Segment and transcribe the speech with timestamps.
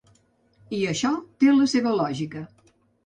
[0.77, 1.11] I això
[1.43, 2.43] té la seva lògica.